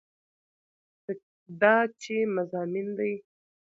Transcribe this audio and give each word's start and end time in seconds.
دا 1.61 1.75
چې 2.01 2.15
مضامين 2.35 2.87
دي 2.97 3.13